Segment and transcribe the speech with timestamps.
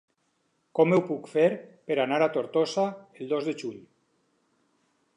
[0.79, 1.43] Com ho puc fer
[1.91, 3.81] per anar a Tortosa el dos de juny?